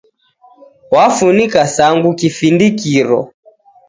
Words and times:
Wafunikira 0.93 1.65
Sangu 1.75 2.09
kifindikiro 2.19 3.19